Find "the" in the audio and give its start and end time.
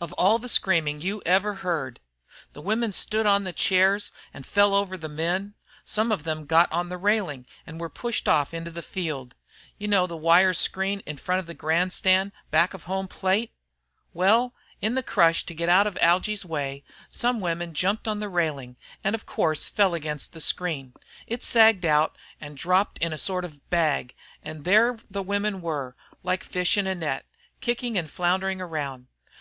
0.38-0.48, 2.52-2.62, 3.42-3.52, 4.96-5.08, 6.90-6.96, 8.70-8.82, 10.06-10.16, 11.46-11.54, 12.82-12.86, 14.94-15.02, 18.20-18.28, 20.34-20.40, 25.10-25.24